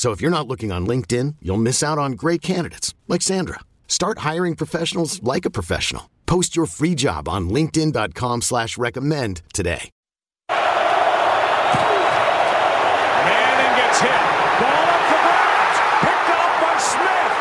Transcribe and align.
So 0.00 0.12
if 0.12 0.22
you're 0.22 0.30
not 0.30 0.48
looking 0.48 0.72
on 0.72 0.86
LinkedIn, 0.86 1.36
you'll 1.42 1.58
miss 1.58 1.82
out 1.82 1.98
on 1.98 2.12
great 2.12 2.40
candidates 2.40 2.94
like 3.06 3.20
Sandra. 3.20 3.60
Start 3.86 4.20
hiring 4.20 4.56
professionals 4.56 5.22
like 5.22 5.44
a 5.44 5.50
professional. 5.50 6.08
Post 6.24 6.56
your 6.56 6.64
free 6.64 6.94
job 6.94 7.28
on 7.28 7.50
LinkedIn.com 7.50 8.40
slash 8.40 8.78
recommend 8.78 9.42
today. 9.52 9.90
Manning 13.28 13.76
gets 13.76 14.00
hit. 14.00 14.24
Ball 14.56 14.88
up 14.88 15.04
the 15.12 15.20
ground. 15.20 15.76
Picked 16.00 16.30
off 16.32 16.54
by 16.64 16.80
Smith. 16.80 17.34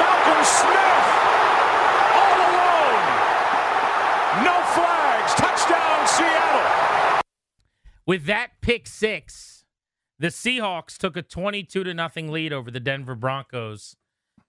Malcolm 0.00 0.42
Smith. 0.48 1.08
All 2.16 2.40
alone. 2.48 3.04
No 4.48 4.56
flags. 4.72 5.36
Touchdown 5.36 6.08
Seattle. 6.08 7.20
With 8.06 8.24
that 8.24 8.52
pick 8.62 8.86
six, 8.86 9.57
the 10.18 10.28
Seahawks 10.28 10.96
took 10.96 11.16
a 11.16 11.22
22 11.22 11.84
to 11.84 11.94
nothing 11.94 12.30
lead 12.30 12.52
over 12.52 12.70
the 12.70 12.80
Denver 12.80 13.14
Broncos 13.14 13.96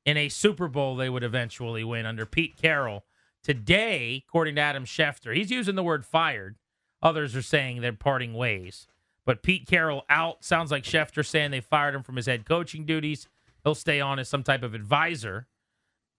in 0.06 0.18
a 0.18 0.30
Super 0.30 0.68
Bowl 0.68 0.96
they 0.96 1.10
would 1.10 1.24
eventually 1.24 1.84
win 1.84 2.06
under 2.06 2.26
Pete 2.26 2.58
Carroll. 2.58 3.06
Today, 3.44 4.24
according 4.28 4.56
to 4.56 4.62
Adam 4.62 4.86
Schefter, 4.86 5.36
he's 5.36 5.52
using 5.52 5.76
the 5.76 5.84
word 5.84 6.06
fired. 6.06 6.58
Others 7.02 7.36
are 7.36 7.42
saying 7.42 7.82
they're 7.82 7.94
parting 7.94 8.34
ways. 8.34 8.88
But 9.26 9.44
Pete 9.44 9.68
Carroll 9.68 10.06
out. 10.10 10.44
Sounds 10.44 10.72
like 10.72 10.84
Schefter 10.84 11.26
saying 11.26 11.52
they 11.52 11.62
fired 11.62 11.96
him 11.96 12.04
from 12.04 12.16
his 12.16 12.26
head 12.26 12.46
coaching 12.46 12.86
duties. 12.86 13.28
He'll 13.64 13.76
stay 13.76 14.02
on 14.02 14.20
as 14.20 14.28
some 14.28 14.44
type 14.44 14.64
of 14.64 14.74
advisor. 14.74 15.48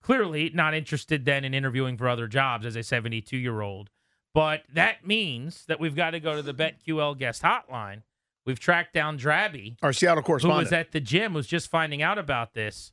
Clearly 0.03 0.51
not 0.55 0.75
interested 0.75 1.25
then 1.25 1.45
in 1.45 1.53
interviewing 1.53 1.97
for 1.97 2.09
other 2.09 2.27
jobs 2.27 2.65
as 2.65 2.77
a 2.77 2.83
72 2.83 3.37
year 3.37 3.61
old. 3.61 3.91
But 4.33 4.63
that 4.73 5.07
means 5.07 5.65
that 5.67 5.81
we've 5.81 5.97
got 5.97 6.11
to 6.11 6.21
go 6.21 6.37
to 6.37 6.43
the 6.43 6.55
BetQL 6.55 7.19
guest 7.19 7.43
hotline. 7.43 8.03
We've 8.51 8.59
tracked 8.59 8.93
down 8.95 9.17
Drabby, 9.17 9.77
Our 9.81 9.93
Seattle 9.93 10.25
correspondent, 10.25 10.59
who 10.59 10.65
was 10.65 10.73
at 10.73 10.91
the 10.91 10.99
gym, 10.99 11.35
was 11.35 11.47
just 11.47 11.71
finding 11.71 12.03
out 12.03 12.19
about 12.19 12.53
this. 12.53 12.91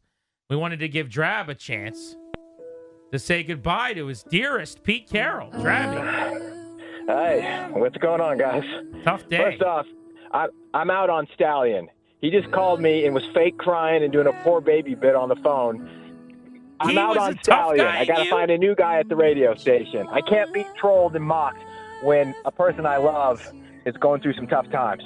We 0.52 0.56
wanted 0.56 0.78
to 0.82 0.88
give 0.88 1.10
Drab 1.10 1.50
a 1.50 1.56
chance 1.56 2.16
to 3.12 3.18
say 3.18 3.42
goodbye 3.42 3.94
to 3.94 4.06
his 4.06 4.22
dearest 4.22 4.84
Pete 4.84 5.10
Carroll. 5.10 5.50
Drabby, 5.50 7.08
Hey, 7.08 7.70
what's 7.72 7.98
going 7.98 8.22
on, 8.22 8.38
guys? 8.38 8.64
tough 9.04 9.28
day. 9.30 9.38
First 9.40 9.64
off, 9.64 9.88
I, 10.32 10.46
I'm 10.76 10.92
out 10.92 11.10
on 11.10 11.26
Stallion. 11.34 11.88
He 12.22 12.30
just 12.30 12.52
called 12.52 12.80
me 12.80 13.06
and 13.08 13.16
was 13.16 13.26
fake 13.34 13.58
crying 13.58 14.04
and 14.04 14.14
doing 14.14 14.28
a 14.28 14.34
poor 14.44 14.62
baby 14.62 14.94
bit 14.94 15.16
on 15.16 15.28
the 15.28 15.38
phone. 15.38 15.90
I'm 16.80 16.90
He 16.90 17.00
out 17.00 17.10
was 17.10 17.18
on 17.18 17.32
a 17.32 17.34
tough 17.34 17.44
Stallion. 17.46 17.84
guy, 17.84 18.00
I 18.02 18.06
got 18.06 18.24
to 18.24 18.30
find 18.30 18.52
a 18.52 18.58
new 18.60 18.76
guy 18.76 19.00
at 19.00 19.10
the 19.10 19.16
radio 19.16 19.56
station. 19.56 20.06
I 20.12 20.22
can't 20.22 20.54
be 20.54 20.68
trolled 20.78 21.16
and 21.16 21.26
mocked 21.26 21.64
when 22.04 22.36
a 22.46 22.52
person 22.52 22.86
I 22.86 22.98
love 22.98 23.52
is 23.88 23.98
going 23.98 24.22
through 24.22 24.34
some 24.34 24.46
tough 24.46 24.70
times. 24.70 25.02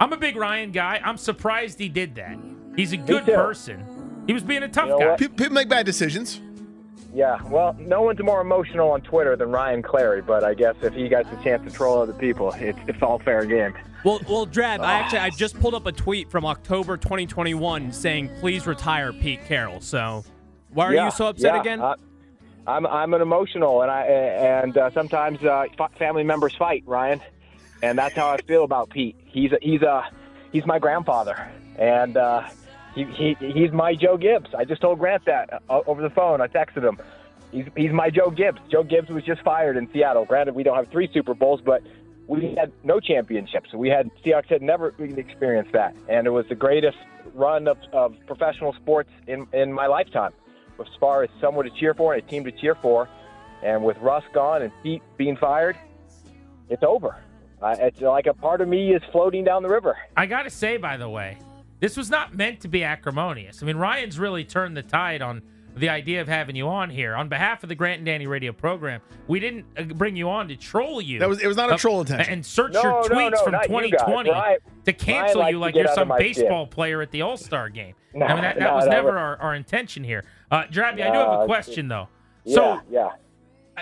I'm 0.00 0.12
a 0.12 0.16
big 0.16 0.36
Ryan 0.36 0.70
guy. 0.72 1.00
I'm 1.04 1.16
surprised 1.16 1.78
he 1.78 1.88
did 1.88 2.14
that. 2.16 2.36
He's 2.76 2.92
a 2.92 2.96
good 2.96 3.24
person. 3.24 3.84
He 4.26 4.32
was 4.32 4.42
being 4.42 4.62
a 4.62 4.68
tough 4.68 4.86
You 4.86 4.90
know 4.92 4.98
guy. 4.98 5.06
what? 5.10 5.18
People 5.18 5.50
make 5.50 5.68
bad 5.68 5.86
decisions. 5.86 6.40
Yeah, 7.14 7.40
well, 7.44 7.76
no 7.78 8.02
one's 8.02 8.20
more 8.20 8.40
emotional 8.40 8.90
on 8.90 9.00
Twitter 9.02 9.36
than 9.36 9.52
Ryan 9.52 9.82
Clary, 9.82 10.20
but 10.20 10.42
I 10.42 10.54
guess 10.54 10.74
if 10.82 10.94
he 10.94 11.08
gets 11.08 11.28
a 11.30 11.36
chance 11.44 11.62
to 11.64 11.70
troll 11.70 12.02
other 12.02 12.12
people, 12.12 12.52
it's, 12.58 12.78
it's 12.88 13.00
all 13.02 13.20
fair 13.20 13.44
game. 13.44 13.72
Well, 14.04 14.20
well, 14.28 14.46
Drab, 14.46 14.80
I 14.80 14.94
actually 14.94 15.20
I 15.20 15.30
just 15.30 15.58
pulled 15.60 15.74
up 15.74 15.86
a 15.86 15.92
tweet 15.92 16.28
from 16.28 16.44
October 16.44 16.96
2021 16.96 17.92
saying 17.92 18.30
please 18.40 18.66
retire 18.66 19.12
Pete 19.12 19.44
Carroll. 19.46 19.80
So, 19.80 20.24
why 20.70 20.86
are 20.86 20.94
Yeah, 20.94 21.04
you 21.06 21.10
so 21.12 21.28
upset 21.28 21.54
yeah, 21.54 21.60
again? 21.60 21.80
I, 21.80 21.94
I'm 22.66 22.86
I'm 22.86 23.14
an 23.14 23.22
emotional, 23.22 23.80
and 23.82 23.90
I 23.90 24.02
and 24.06 24.76
uh, 24.76 24.90
sometimes 24.90 25.42
uh, 25.42 25.66
family 25.96 26.24
members 26.24 26.54
fight, 26.56 26.82
Ryan, 26.84 27.20
and 27.82 27.96
that's 27.96 28.14
how 28.14 28.28
I 28.28 28.38
feel 28.42 28.64
about 28.64 28.90
Pete. 28.90 29.16
He's 29.34 29.50
a, 29.50 29.58
he's 29.60 29.82
a 29.82 30.08
he's 30.52 30.64
my 30.64 30.78
grandfather, 30.78 31.50
and 31.76 32.16
uh, 32.16 32.44
he, 32.94 33.02
he 33.04 33.36
he's 33.40 33.72
my 33.72 33.96
Joe 33.96 34.16
Gibbs. 34.16 34.54
I 34.56 34.64
just 34.64 34.80
told 34.80 35.00
Grant 35.00 35.24
that 35.24 35.60
uh, 35.68 35.80
over 35.88 36.00
the 36.00 36.10
phone. 36.10 36.40
I 36.40 36.46
texted 36.46 36.84
him. 36.84 36.98
He's 37.50 37.66
he's 37.76 37.90
my 37.90 38.10
Joe 38.10 38.30
Gibbs. 38.30 38.60
Joe 38.70 38.84
Gibbs 38.84 39.08
was 39.08 39.24
just 39.24 39.42
fired 39.42 39.76
in 39.76 39.90
Seattle. 39.92 40.24
Granted, 40.24 40.54
we 40.54 40.62
don't 40.62 40.76
have 40.76 40.88
three 40.88 41.10
Super 41.12 41.34
Bowls, 41.34 41.60
but 41.60 41.82
we 42.28 42.54
had 42.56 42.72
no 42.84 43.00
championships. 43.00 43.74
We 43.74 43.88
had 43.88 44.08
Seahawks 44.24 44.46
had 44.46 44.62
never 44.62 44.94
experienced 45.00 45.72
that, 45.72 45.96
and 46.08 46.28
it 46.28 46.30
was 46.30 46.46
the 46.48 46.54
greatest 46.54 46.98
run 47.34 47.66
of, 47.66 47.78
of 47.92 48.14
professional 48.28 48.72
sports 48.74 49.10
in 49.26 49.48
in 49.52 49.72
my 49.72 49.88
lifetime 49.88 50.32
as 50.78 50.86
far 51.00 51.24
as 51.24 51.30
someone 51.40 51.64
to 51.64 51.72
cheer 51.72 51.92
for 51.94 52.14
and 52.14 52.22
a 52.22 52.26
team 52.26 52.44
to 52.44 52.52
cheer 52.52 52.76
for. 52.76 53.08
And 53.64 53.82
with 53.82 53.96
Russ 53.98 54.24
gone 54.32 54.62
and 54.62 54.70
Pete 54.84 55.02
being 55.16 55.36
fired, 55.36 55.76
it's 56.68 56.84
over. 56.84 57.16
Uh, 57.64 57.76
it's 57.80 58.00
like 58.00 58.26
a 58.26 58.34
part 58.34 58.60
of 58.60 58.68
me 58.68 58.94
is 58.94 59.02
floating 59.10 59.42
down 59.42 59.62
the 59.62 59.68
river. 59.68 59.96
I 60.16 60.26
got 60.26 60.42
to 60.42 60.50
say, 60.50 60.76
by 60.76 60.96
the 60.98 61.08
way, 61.08 61.38
this 61.80 61.96
was 61.96 62.10
not 62.10 62.34
meant 62.36 62.60
to 62.60 62.68
be 62.68 62.84
acrimonious. 62.84 63.62
I 63.62 63.66
mean, 63.66 63.76
Ryan's 63.78 64.18
really 64.18 64.44
turned 64.44 64.76
the 64.76 64.82
tide 64.82 65.22
on 65.22 65.40
the 65.76 65.88
idea 65.88 66.20
of 66.20 66.28
having 66.28 66.54
you 66.56 66.68
on 66.68 66.90
here. 66.90 67.14
On 67.16 67.28
behalf 67.28 67.62
of 67.62 67.68
the 67.70 67.74
Grant 67.74 67.96
and 67.98 68.06
Danny 68.06 68.26
radio 68.26 68.52
program, 68.52 69.00
we 69.28 69.40
didn't 69.40 69.64
uh, 69.78 69.82
bring 69.82 70.14
you 70.14 70.28
on 70.28 70.46
to 70.48 70.56
troll 70.56 71.00
you. 71.00 71.18
That 71.18 71.28
was- 71.28 71.42
it 71.42 71.46
was 71.48 71.56
not 71.56 71.70
a 71.70 71.74
Uh, 71.74 71.78
troll 71.78 72.00
intention. 72.02 72.32
And 72.32 72.44
search 72.46 72.74
No, 72.74 72.82
your 72.82 73.02
tweets 73.04 73.30
no, 73.32 73.42
from 73.42 73.52
not 73.52 73.68
you 73.70 73.74
guys. 73.90 73.90
2020 74.02 74.30
Ryan- 74.30 74.58
to 74.84 74.92
cancel 74.92 75.40
Ryan 75.40 75.54
you 75.54 75.58
like 75.58 75.74
you're 75.74 75.88
some 75.88 76.12
baseball 76.18 76.66
skin. 76.66 76.70
player 76.74 77.00
at 77.02 77.10
the 77.12 77.22
All 77.22 77.36
Star 77.36 77.68
game. 77.70 77.94
No, 78.16 78.26
I 78.26 78.34
mean, 78.34 78.42
that, 78.42 78.58
that 78.60 78.64
no, 78.68 78.74
was 78.76 78.84
that 78.84 78.90
never 78.92 79.08
was- 79.08 79.16
our, 79.16 79.36
our 79.38 79.54
intention 79.56 80.04
here. 80.04 80.22
Uh, 80.50 80.62
Drabby, 80.70 81.02
I 81.04 81.10
do 81.10 81.18
have 81.18 81.40
a 81.40 81.46
question, 81.46 81.88
though. 81.88 82.08
Yeah, 82.44 82.54
So, 82.54 82.80
yeah. 82.88 83.08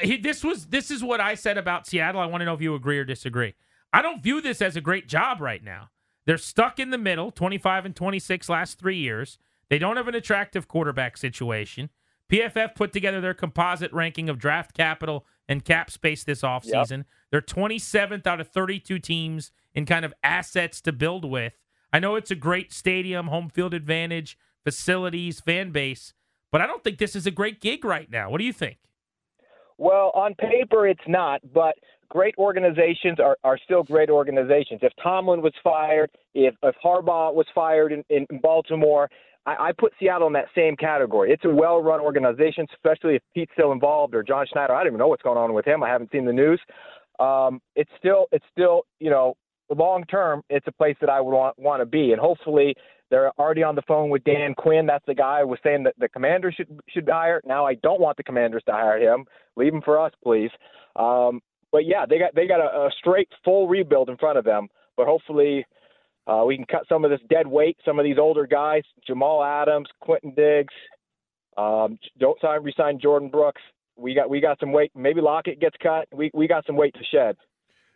he, 0.02 0.16
this 0.16 0.42
was 0.42 0.64
this 0.68 0.90
is 0.90 1.04
what 1.04 1.20
I 1.20 1.34
said 1.34 1.58
about 1.58 1.86
Seattle. 1.86 2.18
I 2.22 2.24
want 2.24 2.40
to 2.40 2.46
know 2.46 2.54
if 2.54 2.62
you 2.62 2.74
agree 2.74 2.98
or 2.98 3.04
disagree. 3.04 3.52
I 3.92 4.02
don't 4.02 4.22
view 4.22 4.40
this 4.40 4.62
as 4.62 4.76
a 4.76 4.80
great 4.80 5.08
job 5.08 5.40
right 5.40 5.62
now. 5.62 5.90
They're 6.24 6.38
stuck 6.38 6.78
in 6.78 6.90
the 6.90 6.98
middle, 6.98 7.30
25 7.30 7.84
and 7.84 7.96
26 7.96 8.48
last 8.48 8.78
3 8.78 8.96
years. 8.96 9.38
They 9.68 9.78
don't 9.78 9.96
have 9.96 10.08
an 10.08 10.14
attractive 10.14 10.68
quarterback 10.68 11.16
situation. 11.16 11.90
PFF 12.30 12.74
put 12.74 12.92
together 12.92 13.20
their 13.20 13.34
composite 13.34 13.92
ranking 13.92 14.28
of 14.28 14.38
draft 14.38 14.72
capital 14.74 15.26
and 15.48 15.64
cap 15.64 15.90
space 15.90 16.24
this 16.24 16.42
offseason. 16.42 17.04
They're 17.30 17.42
27th 17.42 18.26
out 18.26 18.40
of 18.40 18.48
32 18.48 18.98
teams 18.98 19.52
in 19.74 19.84
kind 19.84 20.04
of 20.04 20.14
assets 20.22 20.80
to 20.82 20.92
build 20.92 21.24
with. 21.24 21.54
I 21.92 21.98
know 21.98 22.14
it's 22.14 22.30
a 22.30 22.36
great 22.36 22.72
stadium, 22.72 23.26
home 23.26 23.50
field 23.50 23.74
advantage, 23.74 24.38
facilities, 24.64 25.40
fan 25.40 25.72
base, 25.72 26.14
but 26.50 26.62
I 26.62 26.66
don't 26.66 26.82
think 26.82 26.98
this 26.98 27.16
is 27.16 27.26
a 27.26 27.30
great 27.30 27.60
gig 27.60 27.84
right 27.84 28.10
now. 28.10 28.30
What 28.30 28.38
do 28.38 28.44
you 28.44 28.52
think? 28.52 28.78
Well, 29.76 30.12
on 30.14 30.34
paper, 30.34 30.86
it's 30.86 31.00
not, 31.06 31.40
but 31.52 31.74
great 32.12 32.34
organizations 32.36 33.18
are, 33.18 33.38
are 33.42 33.58
still 33.64 33.82
great 33.82 34.10
organizations. 34.10 34.80
If 34.82 34.92
Tomlin 35.02 35.40
was 35.40 35.54
fired, 35.64 36.10
if, 36.34 36.54
if 36.62 36.74
Harbaugh 36.84 37.32
was 37.32 37.46
fired 37.54 37.90
in, 37.90 38.04
in 38.10 38.26
Baltimore, 38.42 39.08
I, 39.46 39.68
I 39.68 39.72
put 39.72 39.94
Seattle 39.98 40.26
in 40.26 40.34
that 40.34 40.48
same 40.54 40.76
category. 40.76 41.32
It's 41.32 41.46
a 41.46 41.48
well 41.48 41.82
run 41.82 42.00
organization, 42.00 42.66
especially 42.74 43.14
if 43.14 43.22
Pete's 43.32 43.50
still 43.54 43.72
involved 43.72 44.14
or 44.14 44.22
John 44.22 44.44
Schneider. 44.52 44.74
I 44.74 44.80
don't 44.80 44.88
even 44.88 44.98
know 44.98 45.08
what's 45.08 45.22
going 45.22 45.38
on 45.38 45.54
with 45.54 45.64
him. 45.64 45.82
I 45.82 45.88
haven't 45.88 46.12
seen 46.12 46.26
the 46.26 46.34
news. 46.34 46.60
Um, 47.18 47.62
it's 47.76 47.90
still, 47.98 48.26
it's 48.30 48.44
still, 48.52 48.82
you 49.00 49.08
know, 49.08 49.34
long 49.74 50.04
term, 50.04 50.42
it's 50.50 50.66
a 50.66 50.72
place 50.72 50.96
that 51.00 51.08
I 51.08 51.18
would 51.18 51.34
want, 51.34 51.58
want 51.58 51.80
to 51.80 51.86
be. 51.86 52.12
And 52.12 52.20
hopefully, 52.20 52.74
they're 53.08 53.32
already 53.38 53.62
on 53.62 53.74
the 53.74 53.82
phone 53.88 54.10
with 54.10 54.22
Dan 54.24 54.52
Quinn. 54.54 54.84
That's 54.84 55.04
the 55.06 55.14
guy 55.14 55.40
who 55.40 55.48
was 55.48 55.60
saying 55.64 55.84
that 55.84 55.94
the 55.98 56.10
Commanders 56.10 56.54
should 56.56 56.68
should 56.88 57.08
hire. 57.10 57.40
Now 57.46 57.64
I 57.66 57.74
don't 57.74 58.00
want 58.00 58.18
the 58.18 58.22
Commanders 58.22 58.62
to 58.66 58.72
hire 58.72 58.98
him. 58.98 59.24
Leave 59.56 59.72
him 59.72 59.80
for 59.82 59.98
us, 59.98 60.12
please. 60.22 60.50
Um, 60.94 61.40
but 61.72 61.84
yeah, 61.86 62.04
they 62.08 62.18
got 62.18 62.34
they 62.34 62.46
got 62.46 62.60
a, 62.60 62.86
a 62.86 62.90
straight 62.98 63.28
full 63.44 63.66
rebuild 63.66 64.08
in 64.10 64.16
front 64.18 64.38
of 64.38 64.44
them. 64.44 64.68
But 64.96 65.06
hopefully, 65.06 65.64
uh, 66.26 66.44
we 66.46 66.56
can 66.56 66.66
cut 66.66 66.82
some 66.88 67.04
of 67.04 67.10
this 67.10 67.20
dead 67.30 67.46
weight. 67.46 67.76
Some 67.84 67.98
of 67.98 68.04
these 68.04 68.18
older 68.18 68.46
guys, 68.46 68.82
Jamal 69.06 69.42
Adams, 69.42 69.88
Quandre 70.06 70.36
Diggs, 70.36 70.74
Um, 71.56 71.98
don't 72.18 72.40
sign 72.40 72.62
resign 72.62 72.98
Jordyn 72.98 73.30
Brooks. 73.30 73.60
We 73.96 74.14
got 74.14 74.30
we 74.30 74.40
got 74.40 74.58
some 74.60 74.72
weight. 74.72 74.90
Maybe 74.94 75.20
Lockett 75.20 75.60
gets 75.60 75.76
cut. 75.82 76.06
We 76.14 76.30
we 76.34 76.46
got 76.48 76.64
some 76.66 76.76
weight 76.76 76.94
to 76.94 77.04
shed. 77.10 77.36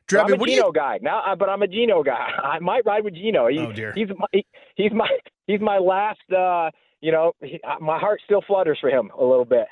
So 0.08 0.20
I'm 0.20 0.32
a 0.32 0.37
Gino 0.37 0.67
you? 0.67 0.73
guy 0.73 0.99
now, 1.02 1.20
I- 1.26 1.34
but 1.34 1.49
I'm 1.49 1.62
a 1.62 1.67
Geno 1.67 2.02
guy. 2.02 2.28
I 2.43 2.58
might 2.61 2.84
ride 2.87 3.02
with 3.02 3.14
Geno. 3.14 3.49
He, 3.49 3.58
Oh, 3.58 3.73
dear. 3.73 3.93
He's 3.94 4.08
my 4.17 4.26
he- 4.32 4.46
he's 4.76 4.93
my 4.93 5.08
he's 5.46 5.61
my 5.61 5.78
last. 5.78 6.20
uh 6.32 6.70
You 7.00 7.12
know, 7.12 7.32
he, 7.40 7.61
my 7.81 7.99
heart 7.99 8.20
still 8.25 8.43
flutters 8.46 8.78
for 8.81 8.88
him 8.90 9.11
a 9.19 9.25
little 9.25 9.44
bit. 9.44 9.67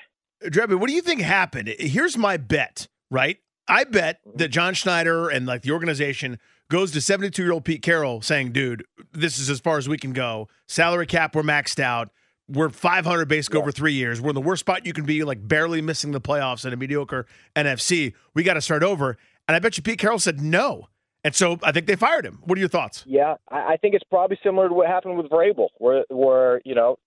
Drabby, 0.44 0.78
what 0.78 0.88
do 0.88 0.94
you 0.94 1.02
think 1.02 1.20
happened? 1.20 1.68
Here's 1.78 2.18
my 2.18 2.36
bet, 2.36 2.88
right? 3.10 3.38
I 3.69 3.84
bet 3.84 4.20
that 4.34 4.49
John 4.49 4.75
Schneider 4.75 5.28
and 5.28 5.46
like 5.46 5.62
the 5.62 5.70
organization 5.70 6.38
goes 6.69 6.93
to 6.93 7.00
72 7.00 7.43
year 7.43 7.52
old 7.52 7.64
Pete 7.64 7.82
Carroll 7.82 8.20
saying, 8.20 8.52
dude, 8.52 8.84
this 9.12 9.38
is 9.38 9.49
as 9.50 9.61
far 9.61 9.78
as 9.78 9.88
we 9.88 9.99
can 9.99 10.12
go. 10.12 10.49
Salary 10.66 11.06
cap, 11.06 11.34
we're 11.34 11.43
maxed 11.43 11.81
out. 11.81 12.11
We're 12.46 12.69
500 12.69 13.26
basic 13.26 13.55
over 13.55 13.72
three 13.72 13.94
years. 13.94 14.20
We're 14.20 14.31
in 14.31 14.34
the 14.34 14.40
worst 14.40 14.61
spot 14.61 14.84
you 14.84 14.93
can 14.93 15.06
be, 15.06 15.25
like 15.25 15.46
barely 15.46 15.81
missing 15.81 16.12
the 16.12 16.20
playoffs 16.20 16.66
in 16.66 16.75
a 16.75 16.76
mediocre 16.76 17.26
NFC. 17.56 18.12
We 18.34 18.43
got 18.43 18.55
to 18.55 18.61
start 18.61 18.82
over. 18.82 19.16
And 19.49 19.56
I 19.56 19.61
bet 19.61 19.78
you 19.78 19.82
Pete 19.82 19.99
Carroll 19.99 20.19
said 20.19 20.40
no. 20.40 20.88
And 21.25 21.34
so 21.34 21.58
I 21.62 21.72
think 21.72 21.87
they 21.87 21.96
fired 21.96 22.26
him. 22.26 22.40
What 22.44 22.58
are 22.58 22.61
your 22.61 22.69
thoughts? 22.69 23.02
Yeah, 23.06 23.37
I, 23.50 23.72
I 23.72 23.76
think 23.78 23.94
it's 23.94 24.05
probably 24.05 24.38
similar 24.43 24.69
to 24.69 24.75
what 24.75 24.88
happened 24.88 25.16
with 25.16 25.31
Vrabel, 25.31 25.69
where 25.78 26.05
where 26.11 26.61
you 26.66 26.75
know 26.75 26.99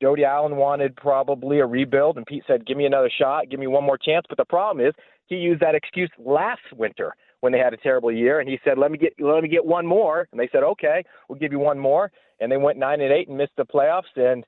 Jody 0.00 0.24
Allen 0.24 0.56
wanted 0.56 0.96
probably 0.96 1.60
a 1.60 1.66
rebuild, 1.66 2.16
and 2.16 2.26
Pete 2.26 2.44
said, 2.46 2.66
"Give 2.66 2.76
me 2.76 2.86
another 2.86 3.10
shot, 3.10 3.48
give 3.48 3.60
me 3.60 3.66
one 3.66 3.84
more 3.84 3.98
chance." 3.98 4.26
But 4.28 4.38
the 4.38 4.44
problem 4.44 4.84
is, 4.86 4.94
he 5.26 5.36
used 5.36 5.60
that 5.60 5.74
excuse 5.74 6.10
last 6.18 6.62
winter 6.72 7.14
when 7.40 7.52
they 7.52 7.58
had 7.58 7.72
a 7.72 7.76
terrible 7.76 8.10
year, 8.10 8.40
and 8.40 8.48
he 8.48 8.58
said, 8.64 8.78
"Let 8.78 8.90
me 8.90 8.98
get 8.98 9.14
let 9.20 9.42
me 9.42 9.48
get 9.48 9.64
one 9.64 9.86
more," 9.86 10.28
and 10.32 10.40
they 10.40 10.48
said, 10.48 10.62
"Okay, 10.62 11.04
we'll 11.28 11.38
give 11.38 11.52
you 11.52 11.58
one 11.58 11.78
more," 11.78 12.10
and 12.40 12.50
they 12.50 12.56
went 12.56 12.78
nine 12.78 13.00
and 13.00 13.12
eight 13.12 13.28
and 13.28 13.36
missed 13.36 13.56
the 13.56 13.64
playoffs, 13.64 14.16
and 14.16 14.44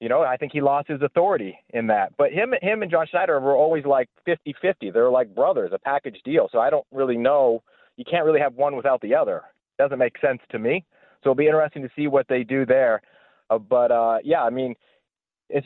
you 0.00 0.08
know 0.08 0.22
I 0.22 0.36
think 0.36 0.52
he 0.52 0.60
lost 0.60 0.88
his 0.88 1.02
authority 1.02 1.58
in 1.70 1.86
that. 1.88 2.16
But 2.16 2.32
him 2.32 2.54
him 2.62 2.82
and 2.82 2.90
John 2.90 3.06
Schneider 3.06 3.40
were 3.40 3.56
always 3.56 3.84
like 3.84 4.08
50-50. 4.26 4.90
They're 4.92 5.10
like 5.10 5.34
brothers, 5.34 5.72
a 5.72 5.78
package 5.78 6.20
deal. 6.24 6.48
So 6.50 6.60
I 6.60 6.70
don't 6.70 6.86
really 6.92 7.16
know. 7.16 7.62
You 7.96 8.04
can't 8.04 8.24
really 8.24 8.40
have 8.40 8.54
one 8.54 8.76
without 8.76 9.00
the 9.00 9.14
other. 9.14 9.42
Doesn't 9.78 9.98
make 9.98 10.18
sense 10.18 10.40
to 10.50 10.58
me. 10.58 10.84
So 11.22 11.30
it'll 11.30 11.34
be 11.34 11.46
interesting 11.46 11.82
to 11.82 11.90
see 11.96 12.06
what 12.06 12.26
they 12.28 12.44
do 12.44 12.64
there. 12.64 13.02
Uh, 13.50 13.58
but 13.58 13.90
uh, 13.90 14.18
yeah, 14.24 14.42
I 14.42 14.50
mean, 14.50 14.74
as 15.54 15.62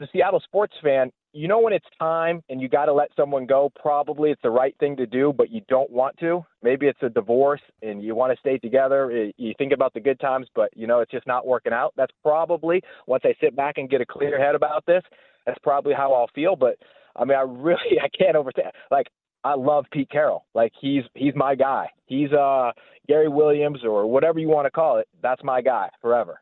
a 0.00 0.08
Seattle 0.12 0.40
sports 0.40 0.74
fan, 0.82 1.10
you 1.32 1.48
know 1.48 1.58
when 1.58 1.72
it's 1.72 1.86
time 1.98 2.40
and 2.48 2.60
you 2.60 2.68
got 2.68 2.86
to 2.86 2.92
let 2.92 3.08
someone 3.16 3.44
go. 3.44 3.70
Probably 3.80 4.30
it's 4.30 4.40
the 4.42 4.50
right 4.50 4.74
thing 4.78 4.96
to 4.96 5.06
do, 5.06 5.32
but 5.36 5.50
you 5.50 5.62
don't 5.68 5.90
want 5.90 6.16
to. 6.20 6.44
Maybe 6.62 6.86
it's 6.86 7.02
a 7.02 7.08
divorce 7.08 7.60
and 7.82 8.02
you 8.02 8.14
want 8.14 8.32
to 8.32 8.38
stay 8.38 8.56
together. 8.58 9.30
You 9.36 9.52
think 9.58 9.72
about 9.72 9.92
the 9.94 10.00
good 10.00 10.20
times, 10.20 10.46
but 10.54 10.70
you 10.76 10.86
know 10.86 11.00
it's 11.00 11.10
just 11.10 11.26
not 11.26 11.46
working 11.46 11.72
out. 11.72 11.92
That's 11.96 12.12
probably 12.22 12.82
once 13.08 13.24
I 13.26 13.34
sit 13.40 13.56
back 13.56 13.78
and 13.78 13.90
get 13.90 14.00
a 14.00 14.06
clear 14.06 14.40
head 14.40 14.54
about 14.54 14.86
this. 14.86 15.02
That's 15.44 15.58
probably 15.62 15.92
how 15.92 16.12
I'll 16.12 16.30
feel. 16.34 16.54
But 16.54 16.76
I 17.16 17.24
mean, 17.24 17.36
I 17.36 17.42
really 17.42 17.98
I 18.02 18.08
can't 18.16 18.36
overstand. 18.36 18.70
Like 18.92 19.08
I 19.42 19.54
love 19.56 19.86
Pete 19.92 20.10
Carroll. 20.10 20.46
Like 20.54 20.72
he's 20.80 21.02
he's 21.14 21.34
my 21.34 21.56
guy. 21.56 21.88
He's 22.06 22.32
uh 22.32 22.70
Gary 23.08 23.28
Williams 23.28 23.80
or 23.84 24.06
whatever 24.06 24.38
you 24.38 24.48
want 24.48 24.66
to 24.66 24.70
call 24.70 24.98
it. 24.98 25.08
That's 25.20 25.42
my 25.42 25.60
guy 25.60 25.88
forever. 26.00 26.40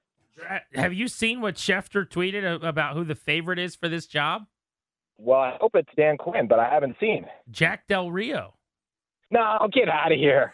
Have 0.74 0.92
you 0.94 1.08
seen 1.08 1.40
what 1.40 1.56
Schefter 1.56 2.08
tweeted 2.08 2.62
about 2.66 2.94
who 2.96 3.04
the 3.04 3.14
favorite 3.14 3.58
is 3.58 3.76
for 3.76 3.88
this 3.88 4.06
job? 4.06 4.46
Well, 5.18 5.38
I 5.40 5.56
hope 5.60 5.72
it's 5.74 5.88
Dan 5.96 6.16
Quinn, 6.16 6.46
but 6.48 6.58
I 6.58 6.68
haven't 6.68 6.96
seen. 6.98 7.26
Jack 7.50 7.86
Del 7.86 8.10
Rio. 8.10 8.54
No, 9.30 9.40
I'll 9.40 9.68
get 9.68 9.88
out 9.88 10.12
of 10.12 10.18
here. 10.18 10.52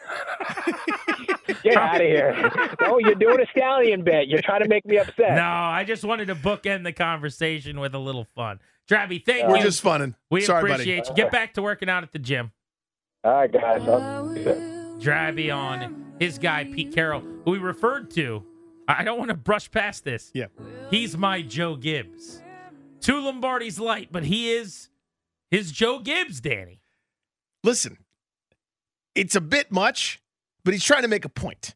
get 1.65 1.77
out 1.77 1.97
of 1.97 2.01
here. 2.03 2.51
No, 2.81 2.99
you're 3.01 3.15
doing 3.17 3.41
a 3.41 3.47
stallion 3.51 4.05
bit. 4.05 4.29
You're 4.29 4.43
trying 4.43 4.63
to 4.63 4.69
make 4.69 4.87
me 4.87 4.99
upset. 4.99 5.35
No, 5.35 5.43
I 5.43 5.85
just 5.85 6.05
wanted 6.05 6.27
to 6.27 6.37
bookend 6.37 6.85
the 6.85 6.93
conversation 6.93 7.81
with 7.81 7.95
a 7.95 7.99
little 7.99 8.25
fun. 8.37 8.61
Drabby, 8.89 9.25
thank 9.25 9.45
you. 9.45 9.49
We're 9.49 9.63
just 9.63 9.81
funning. 9.83 10.15
we 10.31 10.43
Sorry, 10.43 10.63
buddy. 10.63 10.75
appreciate 10.75 11.09
you. 11.09 11.15
Get 11.15 11.33
back 11.33 11.55
to 11.55 11.63
working 11.63 11.89
out 11.89 12.05
at 12.05 12.13
the 12.13 12.19
gym. 12.21 12.53
All 13.25 13.33
right, 13.33 13.51
guys. 13.53 13.83
I'll- 13.89 14.29
Drabby 15.01 15.55
on 15.55 16.15
his 16.21 16.39
guy 16.39 16.65
Pete 16.65 16.93
Carroll, 16.93 17.21
who 17.45 17.53
we 17.53 17.59
referred 17.59 18.11
to. 18.13 18.45
I 18.89 19.05
don't 19.05 19.19
want 19.19 19.29
to 19.29 19.37
brush 19.37 19.71
past 19.71 20.05
this. 20.05 20.31
Yeah. 20.35 20.47
He's 20.91 21.17
my 21.17 21.43
Joe 21.43 21.77
Gibbs. 21.77 22.41
Two 23.01 23.21
Lombardi's 23.21 23.79
light, 23.79 24.09
but 24.11 24.25
he 24.25 24.51
is 24.51 24.89
his 25.51 25.71
Joe 25.71 25.99
Gibbs, 26.01 26.41
Danny. 26.41 26.81
listen, 27.63 27.99
it's 29.15 29.35
a 29.37 29.41
bit 29.41 29.71
much, 29.71 30.23
but 30.65 30.73
he's 30.73 30.85
trying 30.85 31.03
to 31.03 31.09
make 31.09 31.25
a 31.25 31.29
point. 31.29 31.75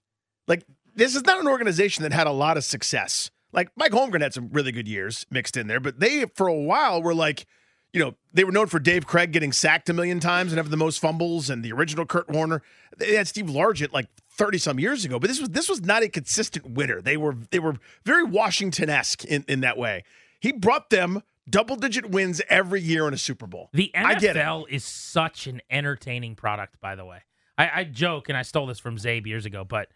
Like, 0.48 0.64
this 0.94 1.14
is 1.14 1.24
not 1.24 1.40
an 1.40 1.48
organization 1.48 2.02
that 2.02 2.12
had 2.12 2.26
a 2.26 2.32
lot 2.32 2.56
of 2.56 2.64
success. 2.64 3.30
Like, 3.52 3.70
Mike 3.76 3.92
Holmgren 3.92 4.22
had 4.22 4.32
some 4.32 4.48
really 4.52 4.72
good 4.72 4.88
years 4.88 5.26
mixed 5.30 5.56
in 5.56 5.66
there, 5.66 5.80
but 5.80 6.00
they, 6.00 6.24
for 6.34 6.46
a 6.46 6.54
while, 6.54 7.02
were 7.02 7.14
like, 7.14 7.46
you 7.92 8.00
know, 8.00 8.14
they 8.32 8.44
were 8.44 8.52
known 8.52 8.68
for 8.68 8.78
Dave 8.78 9.06
Krieg 9.06 9.32
getting 9.32 9.52
sacked 9.52 9.90
a 9.90 9.92
million 9.92 10.18
times 10.18 10.52
and 10.52 10.56
having 10.58 10.70
the 10.70 10.76
most 10.78 10.98
fumbles, 10.98 11.50
and 11.50 11.62
the 11.62 11.72
original 11.72 12.06
Kurt 12.06 12.30
Warner. 12.30 12.62
They 12.96 13.14
had 13.14 13.28
Steve 13.28 13.46
Largent 13.46 13.92
like 13.92 14.08
thirty 14.36 14.58
some 14.58 14.78
years 14.80 15.04
ago, 15.04 15.18
but 15.18 15.28
this 15.28 15.40
was 15.40 15.50
this 15.50 15.68
was 15.68 15.82
not 15.82 16.02
a 16.02 16.08
consistent 16.08 16.70
winner. 16.70 17.00
They 17.00 17.16
were 17.16 17.36
they 17.50 17.58
were 17.58 17.76
very 18.04 18.24
Washington 18.24 18.90
esque 18.90 19.24
in, 19.24 19.44
in 19.48 19.60
that 19.60 19.76
way. 19.76 20.04
He 20.40 20.52
brought 20.52 20.90
them 20.90 21.22
double 21.48 21.76
digit 21.76 22.10
wins 22.10 22.40
every 22.48 22.80
year 22.80 23.06
in 23.08 23.14
a 23.14 23.18
Super 23.18 23.46
Bowl. 23.46 23.70
The 23.72 23.90
I 23.94 24.14
get 24.14 24.36
it. 24.36 24.40
NFL 24.40 24.66
is 24.68 24.84
such 24.84 25.46
an 25.46 25.60
entertaining 25.70 26.34
product, 26.34 26.80
by 26.80 26.94
the 26.94 27.04
way. 27.04 27.18
I, 27.58 27.70
I 27.80 27.84
joke, 27.84 28.28
and 28.28 28.38
I 28.38 28.42
stole 28.42 28.66
this 28.66 28.78
from 28.78 28.96
Zabe 28.96 29.26
years 29.26 29.46
ago, 29.46 29.64
but 29.64 29.88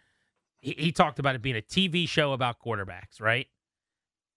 he, 0.59 0.75
he 0.77 0.91
talked 0.91 1.19
about 1.19 1.35
it 1.35 1.41
being 1.41 1.57
a 1.57 1.61
TV 1.61 2.07
show 2.07 2.33
about 2.33 2.57
quarterbacks, 2.63 3.19
right? 3.19 3.47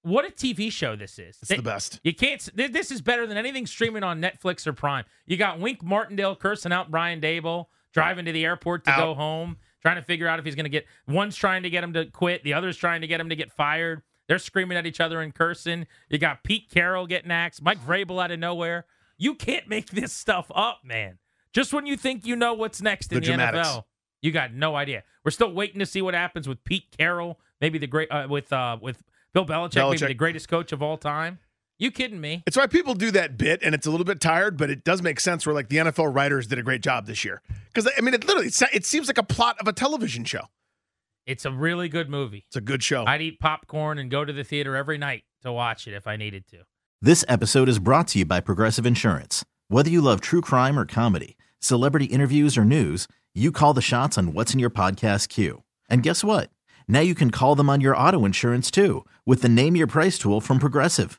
What 0.02 0.24
a 0.24 0.30
TV 0.30 0.72
show 0.72 0.96
this 0.96 1.18
is. 1.18 1.36
It's 1.42 1.48
the 1.48 1.62
best. 1.62 2.00
You 2.02 2.14
can't. 2.14 2.48
This 2.54 2.90
is 2.90 3.02
better 3.02 3.26
than 3.26 3.36
anything 3.36 3.66
streaming 3.66 4.02
on 4.02 4.20
Netflix 4.20 4.66
or 4.66 4.72
Prime. 4.72 5.04
You 5.26 5.36
got 5.36 5.60
Wink 5.60 5.82
Martindale 5.82 6.36
cursing 6.36 6.72
out 6.72 6.90
Brian 6.90 7.20
Daboll, 7.20 7.66
driving 7.92 8.24
to 8.24 8.32
the 8.32 8.44
airport 8.46 8.84
to 8.86 8.94
go 8.96 9.14
home, 9.14 9.58
trying 9.82 9.96
to 9.96 10.02
figure 10.02 10.26
out 10.28 10.38
if 10.38 10.44
he's 10.44 10.54
going 10.54 10.64
to 10.64 10.70
get. 10.70 10.86
One's 11.06 11.36
trying 11.36 11.62
to 11.62 11.70
get 11.70 11.82
him 11.84 11.92
to 11.94 12.06
quit, 12.06 12.44
the 12.44 12.54
other's 12.54 12.76
trying 12.76 13.00
to 13.00 13.06
get 13.06 13.20
him 13.20 13.28
to 13.28 13.36
get 13.36 13.52
fired. 13.52 14.02
They're 14.28 14.38
screaming 14.38 14.78
at 14.78 14.86
each 14.86 15.00
other 15.00 15.20
and 15.20 15.34
cursing. 15.34 15.86
You 16.08 16.18
got 16.18 16.44
Pete 16.44 16.70
Carroll 16.70 17.06
getting 17.06 17.30
axed, 17.32 17.62
Mike 17.62 17.84
Vrabel 17.84 18.22
out 18.22 18.30
of 18.30 18.38
nowhere. 18.38 18.86
You 19.18 19.34
can't 19.34 19.68
make 19.68 19.90
this 19.90 20.12
stuff 20.12 20.50
up, 20.54 20.80
man. 20.84 21.18
Just 21.52 21.72
when 21.72 21.84
you 21.86 21.96
think 21.96 22.24
you 22.24 22.36
know 22.36 22.54
what's 22.54 22.80
next 22.80 23.12
in 23.12 23.20
The 23.20 23.26
the. 23.26 23.32
NFL, 23.32 23.84
you 24.22 24.30
got 24.30 24.52
no 24.54 24.76
idea. 24.76 25.02
We're 25.24 25.32
still 25.32 25.52
waiting 25.52 25.80
to 25.80 25.86
see 25.86 26.00
what 26.00 26.14
happens 26.14 26.46
with 26.46 26.62
Pete 26.62 26.94
Carroll, 26.96 27.40
maybe 27.60 27.78
the 27.78 27.88
great 27.88 28.10
uh, 28.10 28.28
with 28.30 28.52
uh, 28.52 28.76
with 28.80 29.02
Bill 29.34 29.44
Belichick, 29.44 29.74
maybe 29.74 29.96
Belichick. 29.96 30.08
the 30.08 30.14
greatest 30.14 30.48
coach 30.48 30.70
of 30.72 30.80
all 30.82 30.96
time. 30.96 31.38
You 31.80 31.90
kidding 31.90 32.20
me? 32.20 32.42
It's 32.46 32.58
why 32.58 32.66
people 32.66 32.92
do 32.92 33.10
that 33.12 33.38
bit, 33.38 33.62
and 33.62 33.74
it's 33.74 33.86
a 33.86 33.90
little 33.90 34.04
bit 34.04 34.20
tired, 34.20 34.58
but 34.58 34.68
it 34.68 34.84
does 34.84 35.00
make 35.00 35.18
sense. 35.18 35.46
Where 35.46 35.54
like 35.54 35.70
the 35.70 35.78
NFL 35.78 36.14
writers 36.14 36.46
did 36.46 36.58
a 36.58 36.62
great 36.62 36.82
job 36.82 37.06
this 37.06 37.24
year, 37.24 37.40
because 37.72 37.90
I 37.96 38.02
mean, 38.02 38.12
it 38.12 38.26
literally 38.26 38.48
it, 38.48 38.62
it 38.74 38.84
seems 38.84 39.08
like 39.08 39.16
a 39.16 39.22
plot 39.22 39.56
of 39.60 39.66
a 39.66 39.72
television 39.72 40.24
show. 40.24 40.42
It's 41.24 41.46
a 41.46 41.50
really 41.50 41.88
good 41.88 42.10
movie. 42.10 42.44
It's 42.48 42.56
a 42.56 42.60
good 42.60 42.82
show. 42.82 43.06
I'd 43.06 43.22
eat 43.22 43.40
popcorn 43.40 43.98
and 43.98 44.10
go 44.10 44.26
to 44.26 44.32
the 44.32 44.44
theater 44.44 44.76
every 44.76 44.98
night 44.98 45.24
to 45.40 45.50
watch 45.50 45.88
it 45.88 45.94
if 45.94 46.06
I 46.06 46.16
needed 46.16 46.46
to. 46.48 46.58
This 47.00 47.24
episode 47.28 47.66
is 47.66 47.78
brought 47.78 48.08
to 48.08 48.18
you 48.18 48.26
by 48.26 48.40
Progressive 48.40 48.84
Insurance. 48.84 49.42
Whether 49.68 49.88
you 49.88 50.02
love 50.02 50.20
true 50.20 50.42
crime 50.42 50.78
or 50.78 50.84
comedy, 50.84 51.38
celebrity 51.60 52.06
interviews 52.06 52.58
or 52.58 52.64
news, 52.64 53.08
you 53.34 53.52
call 53.52 53.72
the 53.72 53.80
shots 53.80 54.18
on 54.18 54.34
what's 54.34 54.52
in 54.52 54.60
your 54.60 54.68
podcast 54.68 55.30
queue. 55.30 55.62
And 55.88 56.02
guess 56.02 56.22
what? 56.22 56.50
Now 56.86 57.00
you 57.00 57.14
can 57.14 57.30
call 57.30 57.54
them 57.54 57.70
on 57.70 57.80
your 57.80 57.96
auto 57.96 58.26
insurance 58.26 58.70
too 58.70 59.06
with 59.24 59.40
the 59.40 59.48
Name 59.48 59.76
Your 59.76 59.86
Price 59.86 60.18
tool 60.18 60.42
from 60.42 60.58
Progressive. 60.58 61.18